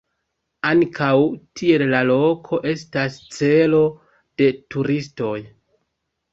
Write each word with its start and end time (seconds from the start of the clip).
Ankaŭ 0.69 1.09
tiel 1.61 1.83
la 1.91 1.99
loko 2.13 2.61
estas 2.73 3.21
celo 3.37 3.85
de 4.43 4.51
turistoj. 4.77 5.39